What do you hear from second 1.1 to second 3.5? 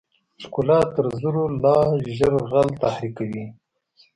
زرو لا ژر غل تحریکوي.